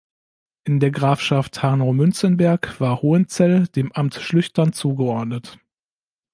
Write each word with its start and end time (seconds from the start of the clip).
In 0.63 0.79
der 0.79 0.89
Grafschaft 0.89 1.61
Hanau-Münzenberg 1.61 2.79
war 2.81 3.03
Hohenzell 3.03 3.67
dem 3.67 3.91
Amt 3.91 4.15
Schlüchtern 4.15 4.73
zugeordnet. 4.73 5.59